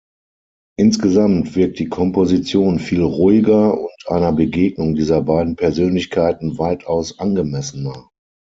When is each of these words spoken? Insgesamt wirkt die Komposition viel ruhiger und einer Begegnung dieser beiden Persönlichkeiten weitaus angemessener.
Insgesamt 0.79 1.55
wirkt 1.55 1.77
die 1.77 1.87
Komposition 1.87 2.79
viel 2.79 3.03
ruhiger 3.03 3.79
und 3.79 4.07
einer 4.07 4.31
Begegnung 4.33 4.95
dieser 4.95 5.21
beiden 5.21 5.55
Persönlichkeiten 5.55 6.57
weitaus 6.57 7.19
angemessener. 7.19 8.09